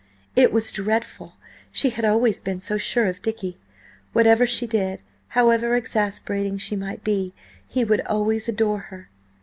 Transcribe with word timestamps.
It 0.35 0.51
was 0.51 0.71
dreadful: 0.71 1.33
she 1.71 1.91
had 1.91 2.03
always 2.05 2.39
been 2.39 2.59
so 2.59 2.75
sure 2.79 3.05
of 3.05 3.21
Dicky! 3.21 3.59
Whatever 4.13 4.47
she 4.47 4.65
did, 4.65 5.03
however 5.27 5.75
exasperating 5.75 6.57
she 6.57 6.75
might 6.75 7.03
be, 7.03 7.35
he 7.67 7.83
would 7.83 8.01
always 8.07 8.47
adore 8.47 8.79
her. 8.79 9.11